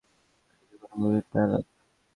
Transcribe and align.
এটাকি 0.53 0.75
কোনও 0.81 0.95
মুভির 1.01 1.25
ডায়ালগ? 1.31 1.63